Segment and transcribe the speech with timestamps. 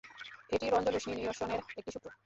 [0.49, 2.07] এটি রঞ্জন-রশ্মি নিঃসরণের একটি সূত্র।